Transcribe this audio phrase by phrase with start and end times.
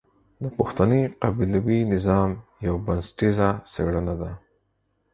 [0.43, 2.29] د پښتني قبيلوي نظام
[2.67, 4.31] يوه بنسټيزه څېړنه ده.